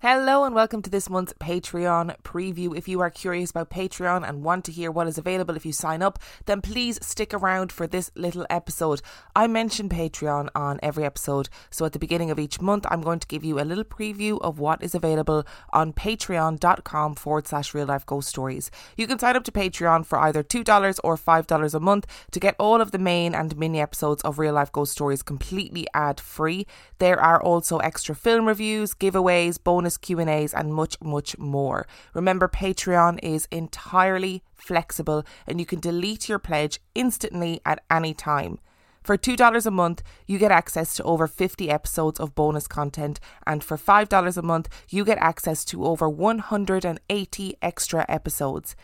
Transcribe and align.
Hello 0.00 0.44
and 0.44 0.54
welcome 0.54 0.80
to 0.82 0.90
this 0.90 1.10
month's 1.10 1.32
Patreon 1.32 2.14
preview. 2.22 2.78
If 2.78 2.86
you 2.86 3.00
are 3.00 3.10
curious 3.10 3.50
about 3.50 3.68
Patreon 3.68 4.28
and 4.28 4.44
want 4.44 4.64
to 4.66 4.70
hear 4.70 4.92
what 4.92 5.08
is 5.08 5.18
available 5.18 5.56
if 5.56 5.66
you 5.66 5.72
sign 5.72 6.02
up, 6.02 6.20
then 6.46 6.60
please 6.60 7.04
stick 7.04 7.34
around 7.34 7.72
for 7.72 7.88
this 7.88 8.12
little 8.14 8.46
episode. 8.48 9.02
I 9.34 9.48
mention 9.48 9.88
Patreon 9.88 10.50
on 10.54 10.78
every 10.84 11.04
episode, 11.04 11.48
so 11.68 11.84
at 11.84 11.94
the 11.94 11.98
beginning 11.98 12.30
of 12.30 12.38
each 12.38 12.60
month, 12.60 12.86
I'm 12.88 13.00
going 13.00 13.18
to 13.18 13.26
give 13.26 13.42
you 13.42 13.58
a 13.58 13.66
little 13.66 13.82
preview 13.82 14.40
of 14.40 14.60
what 14.60 14.84
is 14.84 14.94
available 14.94 15.44
on 15.72 15.92
patreon.com 15.92 17.16
forward 17.16 17.48
slash 17.48 17.74
real 17.74 17.86
life 17.86 18.06
ghost 18.06 18.28
stories. 18.28 18.70
You 18.96 19.08
can 19.08 19.18
sign 19.18 19.34
up 19.34 19.42
to 19.42 19.50
Patreon 19.50 20.06
for 20.06 20.20
either 20.20 20.44
$2 20.44 21.00
or 21.02 21.16
$5 21.16 21.74
a 21.74 21.80
month 21.80 22.06
to 22.30 22.38
get 22.38 22.54
all 22.60 22.80
of 22.80 22.92
the 22.92 23.00
main 23.00 23.34
and 23.34 23.56
mini 23.56 23.80
episodes 23.80 24.22
of 24.22 24.38
real 24.38 24.54
life 24.54 24.70
ghost 24.70 24.92
stories 24.92 25.24
completely 25.24 25.88
ad 25.92 26.20
free. 26.20 26.68
There 27.00 27.20
are 27.20 27.42
also 27.42 27.78
extra 27.78 28.14
film 28.14 28.46
reviews, 28.46 28.94
giveaways, 28.94 29.58
bonus 29.60 29.87
bonus 29.88 29.96
Q&As 29.96 30.52
and 30.52 30.74
much 30.74 30.96
much 31.00 31.38
more. 31.38 31.86
Remember 32.12 32.46
Patreon 32.46 33.18
is 33.22 33.48
entirely 33.50 34.42
flexible 34.52 35.24
and 35.46 35.58
you 35.58 35.66
can 35.66 35.80
delete 35.80 36.28
your 36.28 36.38
pledge 36.38 36.80
instantly 36.94 37.60
at 37.64 37.82
any 37.90 38.12
time. 38.12 38.58
For 39.02 39.16
$2 39.16 39.66
a 39.66 39.70
month, 39.70 40.02
you 40.26 40.38
get 40.38 40.50
access 40.52 40.94
to 40.96 41.02
over 41.04 41.26
50 41.26 41.70
episodes 41.70 42.20
of 42.20 42.34
bonus 42.34 42.66
content, 42.68 43.20
and 43.46 43.64
for 43.64 43.78
$5 43.78 44.36
a 44.36 44.42
month, 44.42 44.68
you 44.90 45.02
get 45.04 45.16
access 45.18 45.64
to 45.66 45.86
over 45.86 46.06
180 46.10 47.54
extra 47.62 48.04
episodes. 48.06 48.76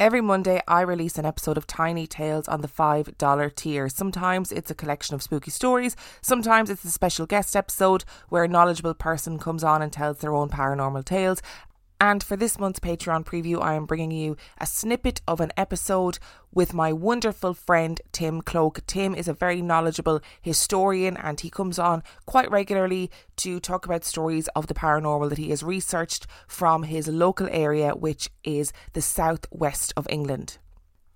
Every 0.00 0.22
Monday, 0.22 0.62
I 0.66 0.80
release 0.80 1.18
an 1.18 1.26
episode 1.26 1.58
of 1.58 1.66
Tiny 1.66 2.06
Tales 2.06 2.48
on 2.48 2.62
the 2.62 2.68
$5 2.68 3.54
tier. 3.54 3.86
Sometimes 3.90 4.50
it's 4.50 4.70
a 4.70 4.74
collection 4.74 5.14
of 5.14 5.22
spooky 5.22 5.50
stories, 5.50 5.94
sometimes 6.22 6.70
it's 6.70 6.86
a 6.86 6.90
special 6.90 7.26
guest 7.26 7.54
episode 7.54 8.06
where 8.30 8.44
a 8.44 8.48
knowledgeable 8.48 8.94
person 8.94 9.38
comes 9.38 9.62
on 9.62 9.82
and 9.82 9.92
tells 9.92 10.20
their 10.20 10.32
own 10.32 10.48
paranormal 10.48 11.04
tales, 11.04 11.42
and 12.00 12.22
for 12.22 12.34
this 12.34 12.58
month's 12.58 12.80
Patreon 12.80 13.24
preview, 13.26 13.62
I 13.62 13.74
am 13.74 13.84
bringing 13.84 14.10
you 14.10 14.36
a 14.56 14.66
snippet 14.66 15.20
of 15.28 15.38
an 15.38 15.52
episode 15.54 16.18
with 16.50 16.72
my 16.72 16.94
wonderful 16.94 17.52
friend 17.52 18.00
Tim 18.10 18.40
Cloak. 18.40 18.80
Tim 18.86 19.14
is 19.14 19.28
a 19.28 19.34
very 19.34 19.60
knowledgeable 19.60 20.22
historian 20.40 21.18
and 21.18 21.38
he 21.38 21.50
comes 21.50 21.78
on 21.78 22.02
quite 22.24 22.50
regularly 22.50 23.10
to 23.36 23.60
talk 23.60 23.84
about 23.84 24.04
stories 24.04 24.48
of 24.56 24.66
the 24.66 24.74
paranormal 24.74 25.28
that 25.28 25.38
he 25.38 25.50
has 25.50 25.62
researched 25.62 26.26
from 26.48 26.84
his 26.84 27.06
local 27.06 27.48
area, 27.50 27.94
which 27.94 28.30
is 28.44 28.72
the 28.94 29.02
southwest 29.02 29.92
of 29.94 30.06
England. 30.08 30.56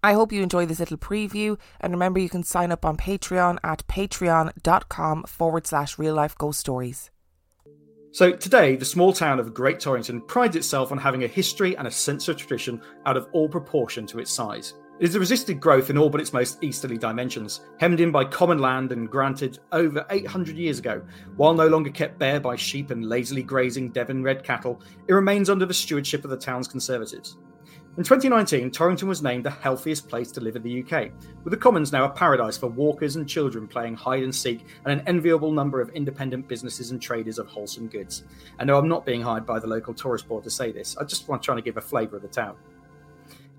I 0.02 0.12
hope 0.12 0.32
you 0.32 0.42
enjoy 0.42 0.66
this 0.66 0.80
little 0.80 0.98
preview 0.98 1.58
and 1.80 1.94
remember 1.94 2.20
you 2.20 2.28
can 2.28 2.42
sign 2.42 2.70
up 2.70 2.84
on 2.84 2.98
Patreon 2.98 3.56
at 3.64 3.86
patreon.com 3.86 5.22
forward 5.22 5.66
slash 5.66 5.98
real 5.98 6.14
life 6.14 6.36
ghost 6.36 6.60
stories. 6.60 7.10
So 8.14 8.30
today, 8.30 8.76
the 8.76 8.84
small 8.84 9.12
town 9.12 9.40
of 9.40 9.52
Great 9.52 9.80
Torrington 9.80 10.20
prides 10.20 10.54
itself 10.54 10.92
on 10.92 10.98
having 10.98 11.24
a 11.24 11.26
history 11.26 11.76
and 11.76 11.88
a 11.88 11.90
sense 11.90 12.28
of 12.28 12.36
tradition 12.36 12.80
out 13.06 13.16
of 13.16 13.26
all 13.32 13.48
proportion 13.48 14.06
to 14.06 14.20
its 14.20 14.30
size. 14.30 14.74
It 15.00 15.06
has 15.06 15.18
resisted 15.18 15.58
growth 15.58 15.90
in 15.90 15.98
all 15.98 16.08
but 16.08 16.20
its 16.20 16.32
most 16.32 16.62
easterly 16.62 16.96
dimensions, 16.96 17.62
hemmed 17.80 17.98
in 17.98 18.12
by 18.12 18.24
common 18.26 18.58
land 18.58 18.92
and 18.92 19.10
granted 19.10 19.58
over 19.72 20.06
800 20.10 20.56
years 20.56 20.78
ago. 20.78 21.02
While 21.34 21.54
no 21.54 21.66
longer 21.66 21.90
kept 21.90 22.20
bare 22.20 22.38
by 22.38 22.54
sheep 22.54 22.92
and 22.92 23.08
lazily 23.08 23.42
grazing 23.42 23.90
Devon 23.90 24.22
red 24.22 24.44
cattle, 24.44 24.80
it 25.08 25.12
remains 25.12 25.50
under 25.50 25.66
the 25.66 25.74
stewardship 25.74 26.22
of 26.22 26.30
the 26.30 26.36
town's 26.36 26.68
conservators. 26.68 27.36
In 27.96 28.02
2019, 28.02 28.72
Torrington 28.72 29.06
was 29.06 29.22
named 29.22 29.44
the 29.44 29.50
healthiest 29.50 30.08
place 30.08 30.32
to 30.32 30.40
live 30.40 30.56
in 30.56 30.64
the 30.64 30.82
UK, 30.82 31.12
with 31.44 31.52
the 31.52 31.56
Commons 31.56 31.92
now 31.92 32.04
a 32.04 32.08
paradise 32.08 32.56
for 32.56 32.66
walkers 32.66 33.14
and 33.14 33.28
children 33.28 33.68
playing 33.68 33.94
hide 33.94 34.24
and 34.24 34.34
seek, 34.34 34.66
and 34.84 34.98
an 34.98 35.06
enviable 35.06 35.52
number 35.52 35.80
of 35.80 35.90
independent 35.90 36.48
businesses 36.48 36.90
and 36.90 37.00
traders 37.00 37.38
of 37.38 37.46
wholesome 37.46 37.86
goods. 37.86 38.24
And 38.58 38.66
no, 38.66 38.78
I'm 38.78 38.88
not 38.88 39.06
being 39.06 39.22
hired 39.22 39.46
by 39.46 39.60
the 39.60 39.68
local 39.68 39.94
tourist 39.94 40.26
board 40.26 40.42
to 40.42 40.50
say 40.50 40.72
this, 40.72 40.96
I 40.96 41.04
just 41.04 41.28
want 41.28 41.42
to 41.42 41.46
try 41.46 41.54
to 41.54 41.62
give 41.62 41.76
a 41.76 41.80
flavour 41.80 42.16
of 42.16 42.22
the 42.22 42.28
town. 42.28 42.56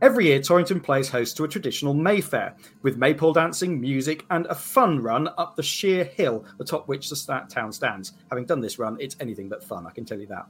Every 0.01 0.25
year, 0.25 0.41
Torrington 0.41 0.81
plays 0.81 1.07
host 1.07 1.37
to 1.37 1.45
a 1.45 1.47
traditional 1.47 1.93
Mayfair, 1.93 2.57
with 2.81 2.97
maypole 2.97 3.31
dancing, 3.31 3.79
music, 3.79 4.25
and 4.29 4.45
a 4.47 4.55
fun 4.55 5.01
run 5.01 5.29
up 5.37 5.55
the 5.55 5.63
sheer 5.63 6.03
hill 6.03 6.43
atop 6.59 6.89
which 6.89 7.09
the 7.09 7.45
town 7.49 7.71
stands. 7.71 8.11
Having 8.29 8.47
done 8.47 8.59
this 8.59 8.77
run, 8.77 8.97
it's 8.99 9.15
anything 9.21 9.47
but 9.47 9.63
fun, 9.63 9.87
I 9.87 9.91
can 9.91 10.03
tell 10.03 10.19
you 10.19 10.27
that. 10.27 10.45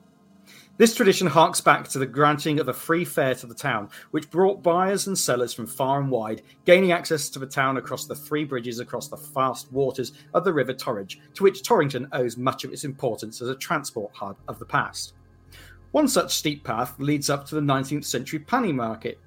This 0.77 0.93
tradition 0.93 1.27
harks 1.27 1.61
back 1.61 1.87
to 1.87 1.99
the 1.99 2.05
granting 2.05 2.59
of 2.59 2.67
a 2.67 2.73
free 2.73 3.05
fair 3.05 3.33
to 3.35 3.47
the 3.47 3.55
town, 3.55 3.87
which 4.11 4.29
brought 4.29 4.61
buyers 4.61 5.07
and 5.07 5.17
sellers 5.17 5.53
from 5.53 5.67
far 5.67 6.01
and 6.01 6.11
wide, 6.11 6.41
gaining 6.65 6.91
access 6.91 7.29
to 7.29 7.39
the 7.39 7.45
town 7.45 7.77
across 7.77 8.05
the 8.05 8.15
three 8.15 8.43
bridges 8.43 8.81
across 8.81 9.07
the 9.07 9.15
fast 9.15 9.71
waters 9.71 10.11
of 10.33 10.43
the 10.43 10.51
River 10.51 10.73
Torridge, 10.73 11.19
to 11.35 11.43
which 11.43 11.63
Torrington 11.63 12.09
owes 12.11 12.35
much 12.35 12.65
of 12.65 12.73
its 12.73 12.83
importance 12.83 13.41
as 13.41 13.47
a 13.47 13.55
transport 13.55 14.11
hub 14.13 14.35
of 14.49 14.59
the 14.59 14.65
past. 14.65 15.13
One 15.91 16.09
such 16.09 16.35
steep 16.35 16.65
path 16.65 16.93
leads 16.99 17.29
up 17.29 17.45
to 17.45 17.55
the 17.55 17.61
19th 17.61 18.03
century 18.03 18.39
pannier 18.39 18.73
market. 18.73 19.17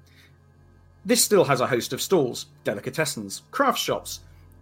This 1.03 1.23
still 1.23 1.45
has 1.45 1.61
a 1.61 1.67
host 1.67 1.93
of 1.93 2.01
stalls, 2.01 2.45
delicatessens, 2.63 3.41
craft 3.49 3.79
shops, 3.79 4.19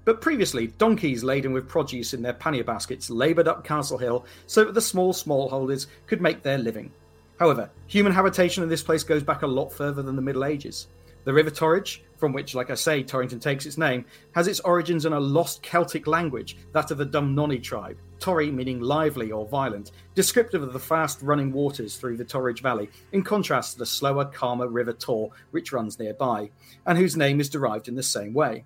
but 0.07 0.21
previously, 0.21 0.67
donkeys 0.67 1.21
laden 1.21 1.51
with 1.51 1.67
produce 1.67 2.13
in 2.13 2.21
their 2.21 2.31
pannier 2.31 2.63
baskets 2.63 3.09
laboured 3.09 3.49
up 3.49 3.65
Castle 3.65 3.97
Hill 3.97 4.25
so 4.45 4.63
that 4.63 4.73
the 4.73 4.79
small 4.79 5.11
smallholders 5.11 5.87
could 6.05 6.21
make 6.21 6.41
their 6.41 6.57
living. 6.57 6.93
However, 7.37 7.69
human 7.87 8.13
habitation 8.13 8.63
in 8.63 8.69
this 8.69 8.81
place 8.81 9.03
goes 9.03 9.21
back 9.21 9.41
a 9.41 9.47
lot 9.47 9.69
further 9.69 10.01
than 10.01 10.15
the 10.15 10.21
Middle 10.21 10.45
Ages. 10.45 10.87
The 11.25 11.33
River 11.33 11.49
Torridge, 11.49 12.03
from 12.15 12.31
which, 12.31 12.55
like 12.55 12.69
I 12.69 12.75
say, 12.75 13.03
Torrington 13.03 13.41
takes 13.41 13.65
its 13.65 13.77
name, 13.77 14.05
has 14.33 14.47
its 14.47 14.61
origins 14.61 15.05
in 15.05 15.11
a 15.11 15.19
lost 15.19 15.61
Celtic 15.61 16.07
language, 16.07 16.55
that 16.71 16.89
of 16.89 16.99
the 16.99 17.05
Dumnonii 17.05 17.61
tribe. 17.61 17.97
Torri 18.19 18.49
meaning 18.49 18.79
lively 18.79 19.33
or 19.33 19.45
violent, 19.45 19.91
descriptive 20.15 20.63
of 20.63 20.71
the 20.71 20.79
fast 20.79 21.21
running 21.21 21.51
waters 21.51 21.97
through 21.97 22.15
the 22.15 22.23
Torridge 22.23 22.61
Valley, 22.61 22.89
in 23.11 23.23
contrast 23.23 23.73
to 23.73 23.79
the 23.79 23.85
slower, 23.85 24.23
calmer 24.23 24.69
River 24.69 24.93
Taw, 24.93 25.27
which 25.51 25.73
runs 25.73 25.99
nearby, 25.99 26.49
and 26.85 26.97
whose 26.97 27.17
name 27.17 27.41
is 27.41 27.49
derived 27.49 27.89
in 27.89 27.95
the 27.95 28.01
same 28.01 28.33
way. 28.33 28.63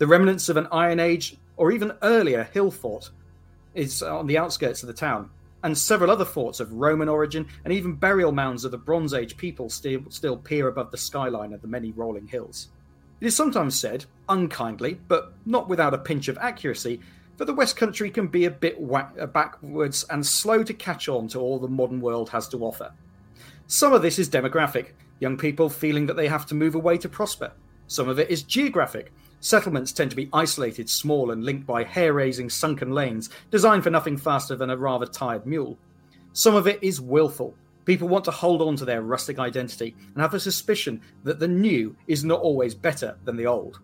The 0.00 0.06
remnants 0.06 0.48
of 0.48 0.56
an 0.56 0.66
Iron 0.72 0.98
Age 0.98 1.36
or 1.58 1.70
even 1.70 1.92
earlier 2.00 2.44
hill 2.54 2.70
fort 2.70 3.10
is 3.74 4.02
on 4.02 4.26
the 4.26 4.38
outskirts 4.38 4.82
of 4.82 4.86
the 4.86 4.94
town, 4.94 5.28
and 5.62 5.76
several 5.76 6.10
other 6.10 6.24
forts 6.24 6.58
of 6.58 6.72
Roman 6.72 7.06
origin 7.06 7.46
and 7.66 7.74
even 7.74 7.92
burial 7.92 8.32
mounds 8.32 8.64
of 8.64 8.70
the 8.70 8.78
Bronze 8.78 9.12
Age 9.12 9.36
people 9.36 9.68
still, 9.68 10.00
still 10.08 10.38
peer 10.38 10.68
above 10.68 10.90
the 10.90 10.96
skyline 10.96 11.52
of 11.52 11.60
the 11.60 11.68
many 11.68 11.92
rolling 11.92 12.26
hills. 12.26 12.68
It 13.20 13.26
is 13.26 13.36
sometimes 13.36 13.78
said, 13.78 14.06
unkindly, 14.26 14.98
but 15.06 15.34
not 15.44 15.68
without 15.68 15.92
a 15.92 15.98
pinch 15.98 16.28
of 16.28 16.38
accuracy, 16.38 17.00
that 17.36 17.44
the 17.44 17.52
West 17.52 17.76
Country 17.76 18.08
can 18.08 18.26
be 18.26 18.46
a 18.46 18.50
bit 18.50 18.78
uh, 18.80 19.26
backwards 19.26 20.06
and 20.08 20.26
slow 20.26 20.62
to 20.62 20.72
catch 20.72 21.10
on 21.10 21.28
to 21.28 21.38
all 21.38 21.58
the 21.58 21.68
modern 21.68 22.00
world 22.00 22.30
has 22.30 22.48
to 22.48 22.64
offer. 22.64 22.90
Some 23.66 23.92
of 23.92 24.00
this 24.00 24.18
is 24.18 24.30
demographic, 24.30 24.92
young 25.18 25.36
people 25.36 25.68
feeling 25.68 26.06
that 26.06 26.16
they 26.16 26.28
have 26.28 26.46
to 26.46 26.54
move 26.54 26.74
away 26.74 26.96
to 26.96 27.08
prosper. 27.10 27.52
Some 27.86 28.08
of 28.08 28.18
it 28.18 28.30
is 28.30 28.42
geographic, 28.44 29.12
Settlements 29.40 29.90
tend 29.92 30.10
to 30.10 30.16
be 30.16 30.28
isolated, 30.32 30.88
small, 30.88 31.30
and 31.30 31.42
linked 31.42 31.66
by 31.66 31.82
hair 31.82 32.12
raising 32.12 32.50
sunken 32.50 32.90
lanes, 32.90 33.30
designed 33.50 33.82
for 33.82 33.90
nothing 33.90 34.18
faster 34.18 34.54
than 34.54 34.68
a 34.68 34.76
rather 34.76 35.06
tired 35.06 35.46
mule. 35.46 35.78
Some 36.34 36.54
of 36.54 36.66
it 36.66 36.78
is 36.82 37.00
willful. 37.00 37.54
People 37.86 38.06
want 38.06 38.26
to 38.26 38.30
hold 38.30 38.60
on 38.60 38.76
to 38.76 38.84
their 38.84 39.02
rustic 39.02 39.38
identity 39.38 39.96
and 40.14 40.22
have 40.22 40.34
a 40.34 40.40
suspicion 40.40 41.00
that 41.24 41.40
the 41.40 41.48
new 41.48 41.96
is 42.06 42.22
not 42.22 42.40
always 42.40 42.74
better 42.74 43.16
than 43.24 43.36
the 43.36 43.46
old. 43.46 43.80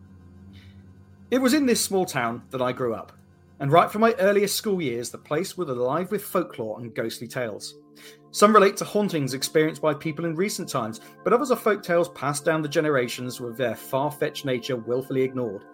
It 1.31 1.39
was 1.39 1.55
in 1.55 1.67
this 1.67 1.83
small 1.83 2.05
town 2.05 2.43
that 2.51 2.63
I 2.63 2.73
grew 2.73 2.95
up, 2.95 3.13
and 3.59 3.73
right 3.73 3.91
from 3.91 4.03
my 4.03 4.13
earliest 4.19 4.57
school 4.57 4.83
years, 4.83 5.11
the 5.11 5.19
place 5.19 5.57
was 5.57 5.71
alive 5.71 6.11
with 6.11 6.23
folklore 6.23 6.79
and 6.79 6.95
ghostly 6.95 7.27
tales. 7.27 7.75
Some 8.37 8.55
relate 8.55 8.77
to 8.77 8.85
hauntings 8.85 9.33
experienced 9.33 9.81
by 9.81 9.95
people 9.95 10.27
in 10.27 10.35
recent 10.35 10.69
times, 10.69 11.01
but 11.25 11.33
others 11.33 11.51
are 11.51 11.57
folk 11.57 11.83
tales 11.83 12.11
passed 12.11 12.45
down 12.45 12.61
the 12.61 12.69
generations 12.69 13.41
with 13.41 13.57
their 13.57 13.75
far 13.75 14.13
fetched 14.13 14.45
nature 14.45 14.77
willfully 14.77 15.23
ignored. 15.23 15.65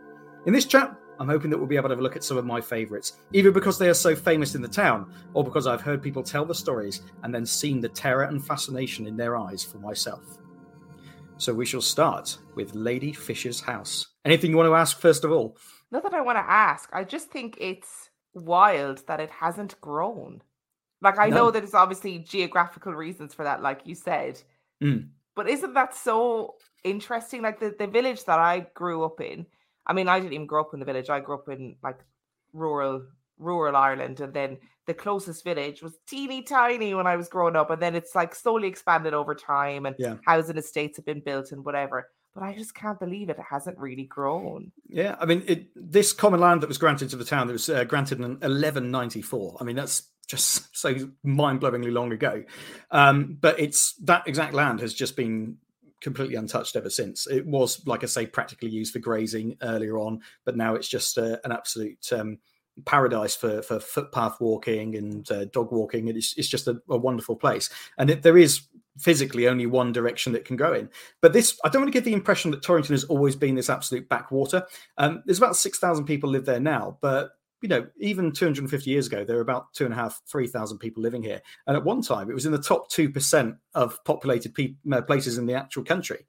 In 0.47 0.53
this 0.53 0.65
chat, 0.65 0.95
I'm 1.19 1.29
hoping 1.29 1.51
that 1.51 1.59
we'll 1.59 1.67
be 1.67 1.75
able 1.75 1.89
to 1.89 1.95
have 1.95 1.99
a 1.99 2.03
look 2.03 2.15
at 2.15 2.23
some 2.23 2.37
of 2.37 2.47
my 2.47 2.61
favourites, 2.61 3.15
either 3.33 3.51
because 3.51 3.81
they 3.81 3.89
are 3.89 3.95
so 3.95 4.15
famous 4.15 4.55
in 4.55 4.63
the 4.63 4.69
town, 4.69 5.13
or 5.35 5.43
because 5.43 5.67
I've 5.67 5.81
heard 5.81 6.05
people 6.05 6.23
tell 6.23 6.45
the 6.45 6.55
stories 6.55 7.03
and 7.25 7.35
then 7.35 7.45
seen 7.45 7.81
the 7.81 7.89
terror 7.89 8.27
and 8.27 8.47
fascination 8.47 9.09
in 9.09 9.17
their 9.17 9.37
eyes 9.37 9.65
for 9.65 9.79
myself. 9.79 10.23
So 11.39 11.53
we 11.53 11.67
shall 11.67 11.81
start 11.81 12.39
with 12.55 12.77
Lady 12.77 13.13
Fisher's 13.13 13.61
house. 13.61 14.07
Anything 14.25 14.53
you 14.53 14.57
want 14.57 14.69
to 14.69 14.77
ask 14.77 15.01
first 15.01 15.25
of 15.25 15.33
all? 15.33 15.57
Not 15.91 16.05
that 16.05 16.15
I 16.15 16.21
want 16.21 16.39
to 16.39 16.49
ask. 16.49 16.89
I 16.93 17.03
just 17.03 17.29
think 17.29 17.57
it's 17.59 18.11
wild 18.35 19.05
that 19.09 19.19
it 19.19 19.31
hasn't 19.31 19.81
grown. 19.81 20.43
Like 21.03 21.19
I 21.19 21.29
No. 21.29 21.37
know 21.37 21.51
that 21.51 21.65
it's 21.65 21.75
obviously 21.75 22.21
geographical 22.21 22.95
reasons 22.95 23.35
for 23.35 23.43
that, 23.45 23.61
like 23.61 23.81
you 23.85 23.95
said. 23.95 24.41
Mm. 24.83 25.09
But 25.35 25.49
isn't 25.49 25.75
that 25.75 25.95
so 25.95 26.55
interesting? 26.85 27.43
Like 27.43 27.59
the, 27.61 27.75
the 27.79 27.87
village 27.87 28.25
that 28.25 28.39
I 28.39 28.67
grew 28.75 29.05
up 29.05 29.21
in, 29.21 29.47
I 29.87 29.93
mean, 29.93 30.09
I 30.09 30.21
didn't 30.21 30.35
even 30.35 30.47
grow 30.47 30.63
up 30.63 30.75
in 30.75 30.81
the 30.81 30.87
village. 30.87 31.11
I 31.11 31.21
grew 31.21 31.35
up 31.35 31.49
in 31.49 31.77
like 31.83 31.99
rural 32.53 33.05
rural 33.39 33.75
Ireland, 33.75 34.21
and 34.21 34.33
then 34.33 34.59
the 34.87 34.95
closest 34.95 35.43
village 35.43 35.83
was 35.83 35.95
teeny 36.07 36.43
tiny 36.43 36.95
when 36.95 37.07
I 37.09 37.17
was 37.17 37.29
growing 37.29 37.57
up, 37.57 37.71
and 37.71 37.83
then 37.83 37.97
it's 37.97 38.15
like 38.15 38.35
slowly 38.35 38.69
expanded 38.69 39.15
over 39.15 39.35
time, 39.35 39.87
and 39.87 39.97
Yeah. 39.99 40.17
housing 40.25 40.59
estates 40.59 40.97
have 40.99 41.07
been 41.07 41.21
built 41.21 41.51
and 41.51 41.65
whatever. 41.65 42.09
But 42.35 42.45
I 42.45 42.55
just 42.55 42.75
can't 42.75 43.01
believe 43.01 43.29
it 43.31 43.39
hasn't 43.41 43.79
really 43.79 44.05
grown. 44.05 44.71
Yeah, 44.89 45.17
I 45.19 45.27
mean, 45.27 45.43
it, 45.47 45.69
this 45.75 46.13
common 46.13 46.41
land 46.41 46.63
that 46.63 46.69
was 46.69 46.79
granted 46.79 47.11
to 47.11 47.17
the 47.17 47.25
town 47.25 47.47
that 47.47 47.53
was 47.53 47.69
uh, 47.69 47.85
granted 47.85 48.21
in 48.21 48.39
1194. 48.41 49.59
I 49.61 49.65
mean, 49.65 49.77
that's 49.77 50.09
just 50.27 50.77
so 50.77 50.95
mind-blowingly 51.23 51.93
long 51.93 52.13
ago. 52.13 52.45
Um, 52.91 53.39
but 53.41 53.59
it's 53.59 53.95
that 54.05 54.27
exact 54.27 54.55
land 54.55 54.81
has 54.81 54.95
just 54.95 55.17
been 55.17 55.57
completely 56.01 56.35
untouched 56.35 56.77
ever 56.77 56.91
since. 56.91 57.27
It 57.27 57.47
was, 57.47 57.87
like 57.87 58.03
I 58.03 58.07
say, 58.07 58.27
practically 58.27 58.69
used 58.69 58.93
for 58.93 58.99
grazing 58.99 59.57
earlier 59.63 59.99
on, 59.99 60.21
but 60.45 60.57
now 60.57 60.75
it's 60.75 60.89
just 60.89 61.17
uh, 61.17 61.39
an 61.45 61.53
absolute 61.53 62.13
um, 62.13 62.39
paradise 62.85 63.37
for 63.37 63.63
for 63.63 63.79
footpath 63.79 64.41
walking 64.41 64.97
and 64.97 65.31
uh, 65.31 65.45
dog 65.47 65.73
walking. 65.73 66.09
It's, 66.09 66.37
it's 66.37 66.49
just 66.49 66.69
a, 66.69 66.81
a 66.91 66.97
wonderful 66.97 67.37
place. 67.37 67.71
And 67.99 68.11
it, 68.11 68.23
there 68.23 68.39
is 68.39 68.63
physically 68.99 69.49
only 69.49 69.67
one 69.67 69.93
direction 69.93 70.33
that 70.33 70.45
can 70.45 70.57
go 70.57 70.73
in. 70.75 70.89
But 71.21 71.33
this, 71.33 71.59
I 71.65 71.69
don't 71.69 71.83
want 71.83 71.93
to 71.93 71.97
give 71.97 72.05
the 72.05 72.13
impression 72.13 72.51
that 72.51 72.63
Torrington 72.63 72.95
has 72.95 73.05
always 73.05 73.37
been 73.37 73.55
this 73.55 73.71
absolute 73.71 74.09
backwater. 74.09 74.67
Um, 74.99 75.23
there's 75.25 75.39
about 75.39 75.57
6,000 75.57 76.05
people 76.05 76.29
live 76.29 76.45
there 76.45 76.61
now, 76.61 76.99
but 77.01 77.31
you 77.63 77.69
know, 77.69 77.87
even 77.99 78.33
250 78.33 78.91
years 78.91 79.07
ago, 79.07 79.25
there 79.25 79.37
were 79.37 79.43
about 79.43 79.73
two 79.73 79.85
and 79.85 79.95
a 79.95 79.97
half, 79.97 80.21
3,000 80.29 80.79
people 80.79 81.03
living 81.03 81.23
here. 81.23 81.41
And 81.67 81.77
at 81.77 81.85
one 81.85 82.03
time, 82.03 82.29
it 82.29 82.35
was 82.35 82.45
in 82.45 82.53
the 82.53 82.59
top 82.61 82.91
2% 82.91 83.57
of 83.75 84.05
populated 84.05 84.55
pe- 84.55 84.75
uh, 84.93 85.03
places 85.03 85.39
in 85.39 85.47
the 85.47 85.55
actual 85.55 85.85
country. 85.85 86.27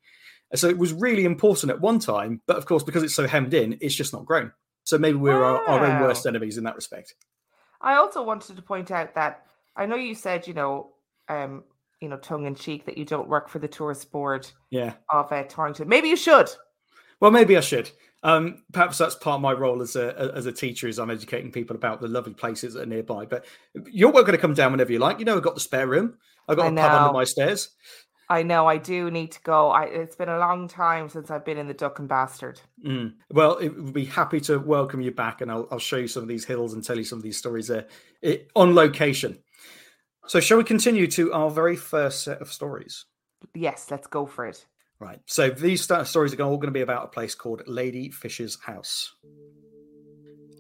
So 0.56 0.70
it 0.70 0.78
was 0.78 0.94
really 0.94 1.26
important 1.26 1.72
at 1.72 1.82
one 1.82 1.98
time. 2.00 2.42
But 2.46 2.58
of 2.58 2.66
course, 2.68 2.84
because 2.84 3.02
it's 3.04 3.16
so 3.16 3.28
hemmed 3.28 3.54
in, 3.56 3.78
it's 3.82 3.96
just 3.96 4.14
not 4.14 4.26
grown. 4.26 4.52
So 4.84 4.98
maybe 4.98 5.18
we're 5.18 5.44
our, 5.44 5.64
our 5.68 5.86
own 5.86 6.02
worst 6.02 6.26
enemies 6.28 6.58
in 6.58 6.64
that 6.66 6.76
respect. 6.76 7.16
I 7.82 7.96
also 7.96 8.24
wanted 8.24 8.56
to 8.56 8.62
point 8.62 8.92
out 8.92 9.16
that 9.16 9.46
I 9.76 9.86
know 9.88 9.96
you 9.96 10.14
said, 10.14 10.46
you 10.48 10.54
know, 10.54 10.92
um, 11.30 11.64
you 12.00 12.10
know, 12.10 12.18
tongue 12.18 12.46
in 12.46 12.54
cheek 12.54 12.86
that 12.86 12.98
you 12.98 13.06
don't 13.06 13.28
work 13.30 13.50
for 13.50 13.60
the 13.60 13.68
tourist 13.68 14.12
board 14.12 14.50
Yeah. 14.70 14.94
of 15.10 15.32
uh, 15.32 15.44
Torrington. 15.44 15.88
Maybe 15.88 16.10
you 16.10 16.18
should. 16.18 16.50
Well, 17.20 17.32
maybe 17.32 17.58
I 17.58 17.62
should. 17.62 17.90
Um, 18.24 18.64
perhaps 18.72 18.98
that's 18.98 19.16
part 19.16 19.36
of 19.36 19.42
my 19.42 19.52
role 19.52 19.82
as 19.82 19.96
a 19.98 20.32
as 20.34 20.46
a 20.46 20.52
teacher 20.52 20.88
is 20.88 20.98
I'm 20.98 21.10
educating 21.10 21.52
people 21.52 21.76
about 21.76 22.00
the 22.00 22.08
lovely 22.08 22.34
places 22.34 22.74
that 22.74 22.84
are 22.84 22.86
nearby. 22.86 23.26
But 23.26 23.46
you're 23.92 24.12
welcome 24.12 24.32
to 24.32 24.38
come 24.38 24.54
down 24.54 24.72
whenever 24.72 24.92
you 24.92 25.00
like. 25.00 25.20
You 25.20 25.26
know, 25.26 25.36
I've 25.36 25.44
got 25.44 25.56
the 25.56 25.62
spare 25.62 25.88
room. 25.88 26.18
I've 26.48 26.58
got 26.58 26.66
I 26.66 26.70
a 26.70 26.76
pub 26.76 27.02
under 27.02 27.14
my 27.14 27.26
stairs. 27.26 27.70
I 28.30 28.42
know 28.42 28.66
I 28.66 28.78
do 28.78 29.12
need 29.12 29.34
to 29.34 29.42
go. 29.42 29.70
I, 29.70 29.84
it's 29.84 30.16
been 30.16 30.30
a 30.30 30.40
long 30.40 30.68
time 30.68 31.10
since 31.10 31.30
I've 31.30 31.46
been 31.46 31.58
in 31.58 31.68
the 31.68 31.74
Duck 31.74 32.00
and 32.00 32.08
Bastard. 32.08 32.60
Mm. 32.86 33.16
Well, 33.30 33.58
it 33.58 33.70
would 33.70 33.94
be 33.94 34.06
happy 34.06 34.40
to 34.42 34.58
welcome 34.60 35.02
you 35.02 35.12
back, 35.12 35.42
and 35.42 35.52
I'll, 35.52 35.68
I'll 35.70 35.80
show 35.80 35.98
you 35.98 36.08
some 36.08 36.24
of 36.24 36.30
these 36.30 36.46
hills 36.46 36.74
and 36.74 36.84
tell 36.84 36.98
you 36.98 37.04
some 37.04 37.20
of 37.20 37.24
these 37.24 37.38
stories 37.38 37.68
there 37.68 37.88
it, 38.22 38.50
on 38.56 38.74
location. 38.74 39.40
So, 40.28 40.40
shall 40.40 40.58
we 40.58 40.64
continue 40.64 41.08
to 41.08 41.34
our 41.34 41.52
very 41.52 41.76
first 41.76 42.24
set 42.24 42.42
of 42.42 42.52
stories? 42.52 43.06
Yes, 43.54 43.92
let's 43.92 44.08
go 44.08 44.26
for 44.26 44.46
it. 44.46 44.66
Right. 45.04 45.20
So 45.26 45.50
these 45.50 45.82
sto- 45.82 46.06
stories 46.06 46.34
are 46.34 46.42
all 46.44 46.56
going 46.56 46.70
to 46.70 46.72
be 46.72 46.80
about 46.80 47.04
a 47.04 47.10
place 47.10 47.36
called 47.36 47.62
Lady 47.68 48.10
Fisher's 48.10 48.58
House. 48.62 49.16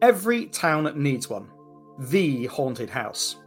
Every 0.01 0.47
town 0.47 0.91
needs 1.01 1.29
one. 1.29 1.47
The 1.97 2.47
haunted 2.47 2.89
house. 2.89 3.37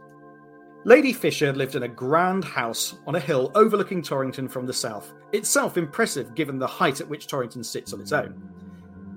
Lady 0.85 1.13
Fisher 1.13 1.53
lived 1.53 1.75
in 1.75 1.83
a 1.83 1.87
grand 1.87 2.43
house 2.43 2.95
on 3.05 3.13
a 3.13 3.19
hill 3.19 3.51
overlooking 3.53 4.01
Torrington 4.01 4.47
from 4.47 4.65
the 4.65 4.73
south, 4.73 5.13
itself 5.33 5.77
impressive 5.77 6.33
given 6.33 6.57
the 6.57 6.65
height 6.65 6.99
at 6.99 7.07
which 7.07 7.27
Torrington 7.27 7.63
sits 7.63 7.93
on 7.93 8.01
its 8.01 8.11
own. 8.11 8.49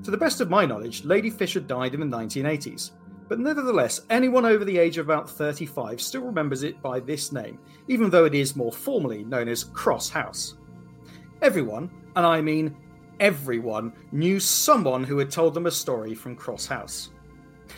To 0.03 0.11
the 0.11 0.19
best 0.19 0.43
of 0.43 0.51
my 0.51 0.67
knowledge, 0.67 1.07
Lady 1.07 1.31
Fisher 1.31 1.61
died 1.61 1.95
in 1.95 2.01
the 2.01 2.17
1980s, 2.17 2.91
but 3.27 3.39
nevertheless, 3.39 4.03
anyone 4.11 4.45
over 4.45 4.67
the 4.67 4.77
age 4.77 4.99
of 4.99 5.07
about 5.07 5.31
35 5.31 5.99
still 5.99 6.23
remembers 6.25 6.63
it 6.63 6.83
by 6.83 7.01
this 7.01 7.33
name, 7.33 7.59
even 7.89 8.11
though 8.11 8.27
it 8.27 8.35
is 8.35 8.55
more 8.55 8.73
formally 8.73 9.25
known 9.25 9.49
as 9.49 9.65
Cross 9.65 10.11
House. 10.11 10.57
Everyone, 11.43 11.91
and 12.17 12.27
I 12.27 12.43
mean 12.43 12.77
everyone, 13.19 13.95
knew 14.13 14.39
someone 14.39 15.03
who 15.03 15.17
had 15.17 15.31
told 15.31 15.55
them 15.55 15.65
a 15.65 15.71
story 15.71 16.15
from 16.15 16.37
Cross 16.37 16.67
House. 16.67 17.11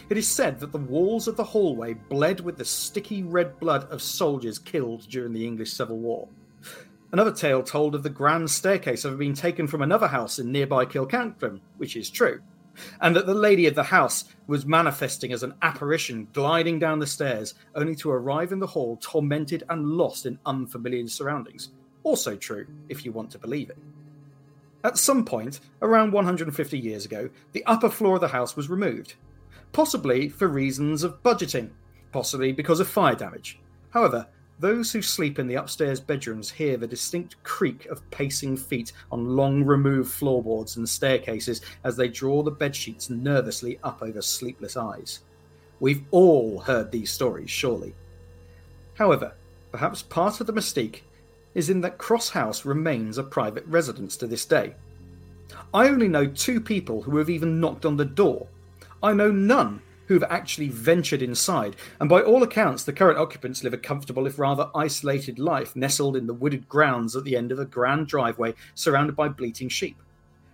It 0.09 0.19
is 0.19 0.27
said 0.27 0.59
that 0.59 0.73
the 0.73 0.79
walls 0.79 1.29
of 1.29 1.37
the 1.37 1.45
hallway 1.45 1.95
bled 1.95 2.41
with 2.41 2.57
the 2.57 2.65
sticky 2.65 3.23
red 3.23 3.61
blood 3.61 3.85
of 3.85 4.03
soldiers 4.03 4.59
killed 4.59 5.09
during 5.09 5.33
the 5.33 5.47
English 5.47 5.75
Civil 5.75 5.99
War. 5.99 6.29
Another 7.13 7.31
tale 7.31 7.63
told 7.63 7.95
of 7.95 8.03
the 8.03 8.11
grand 8.11 8.51
staircase 8.51 9.05
having 9.05 9.19
been 9.19 9.35
taken 9.35 9.69
from 9.69 9.83
another 9.83 10.09
house 10.09 10.41
in 10.41 10.51
nearby 10.51 10.85
Kilkhampton, 10.85 11.61
which 11.77 11.95
is 11.95 12.11
true, 12.11 12.41
and 13.01 13.15
that 13.15 13.27
the 13.27 13.35
lady 13.35 13.67
of 13.67 13.77
the 13.77 13.83
house 13.85 14.25
was 14.49 14.67
manifesting 14.67 15.33
as 15.33 15.45
an 15.45 15.55
apparition 15.63 16.27
gliding 16.33 16.81
down 16.81 16.99
the 16.99 17.07
stairs, 17.07 17.55
only 17.77 17.95
to 17.95 18.11
arrive 18.11 18.51
in 18.51 18.59
the 18.59 18.67
hall 18.67 18.99
tormented 19.01 19.63
and 19.69 19.87
lost 19.87 20.27
in 20.27 20.39
unfamiliar 20.47 21.07
surroundings. 21.07 21.71
Also 22.05 22.37
true, 22.37 22.67
if 22.89 23.05
you 23.05 23.13
want 23.13 23.31
to 23.31 23.39
believe 23.39 23.71
it. 23.71 23.79
At 24.85 24.99
some 24.99 25.25
point, 25.25 25.61
around 25.81 26.13
150 26.13 26.79
years 26.79 27.05
ago, 27.05 27.31
the 27.53 27.65
upper 27.67 27.89
floor 27.89 28.17
of 28.17 28.21
the 28.21 28.29
house 28.29 28.57
was 28.57 28.69
removed, 28.69 29.15
possibly 29.73 30.29
for 30.29 30.49
reasons 30.49 31.05
of 31.05 31.23
budgeting, 31.23 31.71
possibly 32.11 32.53
because 32.53 32.81
of 32.81 32.89
fire 32.89 33.15
damage. 33.15 33.61
However, 33.91 34.27
those 34.59 34.93
who 34.93 35.03
sleep 35.03 35.39
in 35.39 35.47
the 35.47 35.55
upstairs 35.57 36.01
bedrooms 36.01 36.51
hear 36.51 36.77
the 36.77 36.87
distinct 36.87 37.43
creak 37.43 37.87
of 37.87 38.09
pacing 38.11 38.57
feet 38.57 38.93
on 39.11 39.37
long 39.37 39.65
removed 39.65 40.11
floorboards 40.11 40.77
and 40.77 40.89
staircases 40.89 41.63
as 41.85 41.97
they 41.97 42.09
draw 42.09 42.43
the 42.43 42.53
bedsheets 42.53 43.11
nervously 43.11 43.79
up 43.83 44.03
over 44.03 44.23
sleepless 44.23 44.77
eyes. 44.77 45.21
We've 45.81 46.05
all 46.11 46.61
heard 46.61 46.93
these 46.93 47.11
stories, 47.11 47.51
surely. 47.51 47.95
However, 48.95 49.35
perhaps 49.73 50.03
part 50.03 50.41
of 50.41 50.47
the 50.47 50.53
mystique 50.53 51.01
is 51.55 51.71
in 51.71 51.81
that 51.83 51.99
Cross 51.99 52.31
House 52.31 52.65
remains 52.65 53.19
a 53.19 53.23
private 53.23 53.67
residence 53.67 54.17
to 54.17 54.27
this 54.27 54.45
day. 54.45 54.75
I 55.75 55.89
only 55.89 56.09
know 56.09 56.27
two 56.27 56.61
people 56.61 57.03
who 57.03 57.17
have 57.19 57.31
even 57.31 57.61
knocked 57.61 57.85
on 57.85 57.97
the 57.97 58.05
door. 58.05 58.47
I 59.03 59.13
know 59.13 59.31
none 59.31 59.83
who 60.07 60.15
have 60.15 60.31
actually 60.31 60.69
ventured 60.69 61.23
inside, 61.23 61.77
and 62.01 62.09
by 62.09 62.21
all 62.23 62.43
accounts, 62.43 62.85
the 62.85 62.93
current 62.93 63.19
occupants 63.19 63.63
live 63.63 63.73
a 63.73 63.79
comfortable, 63.79 64.27
if 64.27 64.39
rather 64.39 64.71
isolated 64.75 65.39
life, 65.39 65.77
nestled 65.77 66.17
in 66.17 66.27
the 66.27 66.35
wooded 66.35 66.69
grounds 66.69 67.17
at 67.17 67.25
the 67.25 67.37
end 67.37 67.53
of 67.53 67.59
a 67.59 67.65
grand 67.65 68.09
driveway 68.09 68.55
surrounded 68.75 69.17
by 69.17 69.29
bleating 69.29 69.69
sheep. 69.69 69.97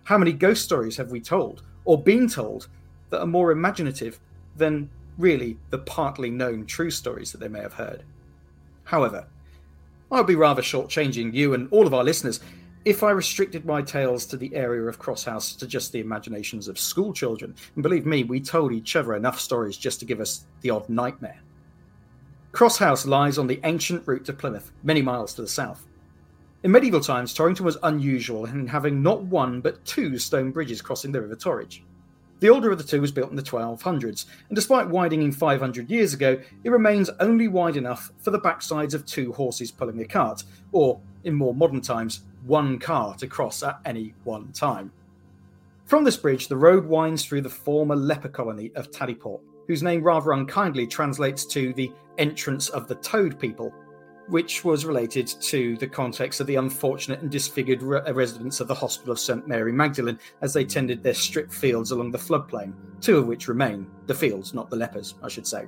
How 0.03 0.17
many 0.17 0.33
ghost 0.33 0.63
stories 0.63 0.97
have 0.97 1.11
we 1.11 1.19
told, 1.19 1.63
or 1.85 2.01
been 2.01 2.27
told, 2.27 2.67
that 3.09 3.21
are 3.21 3.27
more 3.27 3.51
imaginative 3.51 4.19
than 4.55 4.89
really 5.17 5.57
the 5.71 5.79
partly 5.79 6.29
known 6.29 6.65
true 6.65 6.91
stories 6.91 7.31
that 7.31 7.39
they 7.39 7.47
may 7.47 7.61
have 7.61 7.73
heard? 7.73 8.03
However, 8.83 9.27
I'd 10.11 10.27
be 10.27 10.35
rather 10.35 10.61
shortchanging 10.61 11.33
you 11.33 11.53
and 11.53 11.67
all 11.71 11.85
of 11.85 11.93
our 11.93 12.03
listeners 12.03 12.39
if 12.85 13.03
I 13.03 13.11
restricted 13.11 13.65
my 13.65 13.81
tales 13.81 14.25
to 14.27 14.37
the 14.37 14.55
area 14.55 14.83
of 14.83 14.99
Crosshouse 14.99 15.57
to 15.59 15.67
just 15.67 15.91
the 15.91 15.99
imaginations 15.99 16.67
of 16.67 16.79
school 16.79 17.13
children. 17.13 17.53
And 17.75 17.83
believe 17.83 18.05
me, 18.05 18.23
we 18.23 18.39
told 18.39 18.71
each 18.71 18.95
other 18.95 19.15
enough 19.15 19.39
stories 19.39 19.77
just 19.77 19.99
to 19.99 20.05
give 20.05 20.19
us 20.19 20.45
the 20.61 20.71
odd 20.71 20.89
nightmare. 20.89 21.39
Crosshouse 22.51 23.05
lies 23.05 23.37
on 23.37 23.45
the 23.45 23.59
ancient 23.63 24.07
route 24.07 24.25
to 24.25 24.33
Plymouth, 24.33 24.71
many 24.81 25.01
miles 25.01 25.35
to 25.35 25.41
the 25.43 25.47
south. 25.47 25.85
In 26.63 26.71
medieval 26.71 26.99
times, 26.99 27.33
Torrington 27.33 27.65
was 27.65 27.77
unusual 27.83 28.45
in 28.45 28.65
having 28.65 29.03
not 29.03 29.21
one 29.21 29.61
but 29.61 29.85
two 29.85 30.17
stone 30.17 30.51
bridges 30.51 30.81
crossing 30.81 31.11
the 31.11 31.21
River 31.21 31.35
Torridge. 31.35 31.81
The 32.39 32.49
older 32.49 32.71
of 32.71 32.77
the 32.77 32.83
two 32.85 33.01
was 33.01 33.11
built 33.11 33.29
in 33.29 33.35
the 33.35 33.43
1200s, 33.43 34.25
and 34.47 34.55
despite 34.55 34.87
widening 34.87 35.31
500 35.31 35.89
years 35.89 36.13
ago, 36.13 36.39
it 36.63 36.69
remains 36.69 37.09
only 37.19 37.49
wide 37.49 37.75
enough 37.75 38.11
for 38.19 38.31
the 38.31 38.39
backsides 38.39 38.93
of 38.93 39.05
two 39.05 39.33
horses 39.33 39.71
pulling 39.71 39.99
a 40.01 40.05
cart, 40.05 40.43
or, 40.71 41.01
in 41.25 41.33
more 41.33 41.53
modern 41.53 41.81
times, 41.81 42.21
one 42.45 42.79
car 42.79 43.13
to 43.15 43.27
cross 43.27 43.61
at 43.61 43.79
any 43.83 44.13
one 44.23 44.51
time. 44.53 44.91
From 45.85 46.03
this 46.03 46.17
bridge, 46.17 46.47
the 46.47 46.55
road 46.55 46.85
winds 46.85 47.25
through 47.25 47.41
the 47.41 47.49
former 47.49 47.95
leper 47.95 48.29
colony 48.29 48.71
of 48.75 48.91
Taddiport, 48.91 49.41
whose 49.67 49.83
name 49.83 50.01
rather 50.01 50.31
unkindly 50.31 50.87
translates 50.87 51.45
to 51.47 51.73
the 51.73 51.91
entrance 52.17 52.69
of 52.69 52.87
the 52.87 52.95
Toad 52.95 53.37
people, 53.39 53.73
which 54.29 54.63
was 54.63 54.85
related 54.85 55.27
to 55.27 55.75
the 55.77 55.87
context 55.87 56.39
of 56.39 56.47
the 56.47 56.55
unfortunate 56.55 57.21
and 57.21 57.31
disfigured 57.31 57.81
re- 57.81 58.01
uh, 58.01 58.13
residents 58.13 58.59
of 58.59 58.67
the 58.67 58.75
Hospital 58.75 59.11
of 59.11 59.19
St 59.19 59.47
Mary 59.47 59.71
Magdalene 59.71 60.19
as 60.41 60.53
they 60.53 60.63
tended 60.63 61.01
their 61.01 61.13
stripped 61.13 61.53
fields 61.53 61.91
along 61.91 62.11
the 62.11 62.17
floodplain, 62.17 62.73
two 63.01 63.17
of 63.17 63.25
which 63.25 63.47
remain, 63.47 63.89
the 64.05 64.13
fields, 64.13 64.53
not 64.53 64.69
the 64.69 64.75
lepers, 64.75 65.15
I 65.23 65.27
should 65.27 65.47
say. 65.47 65.65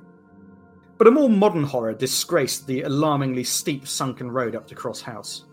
But 0.97 1.07
a 1.07 1.11
more 1.11 1.29
modern 1.29 1.63
horror 1.63 1.93
disgraced 1.93 2.67
the 2.67 2.83
alarmingly 2.83 3.43
steep 3.43 3.87
sunken 3.87 4.29
road 4.29 4.55
up 4.55 4.67
to 4.67 4.75
Cross 4.75 5.01
House. 5.01 5.45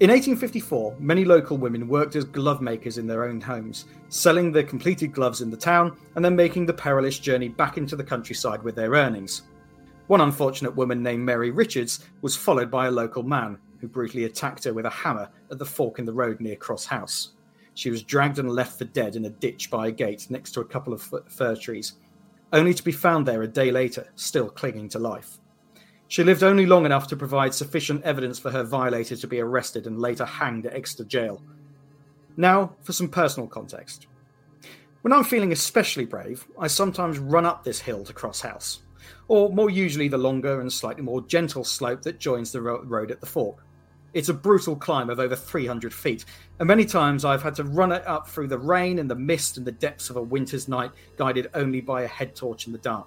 In 0.00 0.08
1854, 0.08 0.96
many 0.98 1.26
local 1.26 1.58
women 1.58 1.86
worked 1.86 2.16
as 2.16 2.24
glove 2.24 2.62
makers 2.62 2.96
in 2.96 3.06
their 3.06 3.24
own 3.24 3.38
homes, 3.38 3.84
selling 4.08 4.50
the 4.50 4.64
completed 4.64 5.12
gloves 5.12 5.42
in 5.42 5.50
the 5.50 5.56
town 5.58 5.96
and 6.16 6.24
then 6.24 6.34
making 6.34 6.64
the 6.64 6.72
perilous 6.72 7.18
journey 7.18 7.48
back 7.48 7.76
into 7.76 7.96
the 7.96 8.02
countryside 8.02 8.62
with 8.62 8.74
their 8.74 8.92
earnings. 8.92 9.42
One 10.10 10.22
unfortunate 10.22 10.74
woman 10.74 11.04
named 11.04 11.24
Mary 11.24 11.52
Richards 11.52 12.04
was 12.20 12.34
followed 12.34 12.68
by 12.68 12.88
a 12.88 12.90
local 12.90 13.22
man 13.22 13.56
who 13.78 13.86
brutally 13.86 14.24
attacked 14.24 14.64
her 14.64 14.74
with 14.74 14.84
a 14.84 14.90
hammer 14.90 15.30
at 15.52 15.58
the 15.60 15.64
fork 15.64 16.00
in 16.00 16.04
the 16.04 16.12
road 16.12 16.40
near 16.40 16.56
Cross 16.56 16.86
House. 16.86 17.34
She 17.74 17.90
was 17.90 18.02
dragged 18.02 18.40
and 18.40 18.50
left 18.50 18.76
for 18.76 18.86
dead 18.86 19.14
in 19.14 19.26
a 19.26 19.30
ditch 19.30 19.70
by 19.70 19.86
a 19.86 19.92
gate 19.92 20.26
next 20.28 20.50
to 20.50 20.62
a 20.62 20.64
couple 20.64 20.92
of 20.92 21.08
fir 21.28 21.54
trees, 21.54 21.92
only 22.52 22.74
to 22.74 22.82
be 22.82 22.90
found 22.90 23.24
there 23.24 23.42
a 23.42 23.46
day 23.46 23.70
later, 23.70 24.08
still 24.16 24.50
clinging 24.50 24.88
to 24.88 24.98
life. 24.98 25.38
She 26.08 26.24
lived 26.24 26.42
only 26.42 26.66
long 26.66 26.84
enough 26.84 27.06
to 27.06 27.16
provide 27.16 27.54
sufficient 27.54 28.02
evidence 28.02 28.40
for 28.40 28.50
her 28.50 28.64
violator 28.64 29.14
to 29.14 29.28
be 29.28 29.38
arrested 29.38 29.86
and 29.86 30.00
later 30.00 30.24
hanged 30.24 30.66
at 30.66 30.74
Exeter 30.74 31.04
Jail. 31.04 31.40
Now, 32.36 32.74
for 32.82 32.92
some 32.92 33.10
personal 33.10 33.46
context. 33.48 34.08
When 35.02 35.12
I'm 35.12 35.22
feeling 35.22 35.52
especially 35.52 36.04
brave, 36.04 36.48
I 36.58 36.66
sometimes 36.66 37.20
run 37.20 37.46
up 37.46 37.62
this 37.62 37.78
hill 37.78 38.02
to 38.06 38.12
Cross 38.12 38.40
House, 38.40 38.80
or 39.28 39.50
more 39.50 39.70
usually 39.70 40.08
the 40.08 40.18
longer 40.18 40.60
and 40.60 40.72
slightly 40.72 41.02
more 41.02 41.22
gentle 41.22 41.64
slope 41.64 42.02
that 42.02 42.18
joins 42.18 42.52
the 42.52 42.60
road 42.60 43.10
at 43.10 43.20
the 43.20 43.26
fork. 43.26 43.64
It's 44.12 44.28
a 44.28 44.34
brutal 44.34 44.74
climb 44.74 45.08
of 45.08 45.20
over 45.20 45.36
300 45.36 45.94
feet, 45.94 46.24
and 46.58 46.66
many 46.66 46.84
times 46.84 47.24
I've 47.24 47.42
had 47.42 47.54
to 47.56 47.64
run 47.64 47.92
it 47.92 48.04
up 48.06 48.28
through 48.28 48.48
the 48.48 48.58
rain 48.58 48.98
and 48.98 49.08
the 49.08 49.14
mist 49.14 49.56
and 49.56 49.64
the 49.64 49.72
depths 49.72 50.10
of 50.10 50.16
a 50.16 50.22
winter's 50.22 50.66
night, 50.66 50.90
guided 51.16 51.48
only 51.54 51.80
by 51.80 52.02
a 52.02 52.08
head 52.08 52.34
torch 52.34 52.66
in 52.66 52.72
the 52.72 52.78
dark. 52.78 53.06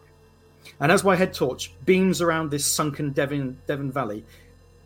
And 0.79 0.91
as 0.91 1.03
my 1.03 1.15
head 1.15 1.33
torch 1.33 1.73
beams 1.85 2.21
around 2.21 2.49
this 2.51 2.65
sunken 2.65 3.11
Devon, 3.11 3.59
Devon 3.67 3.91
Valley, 3.91 4.23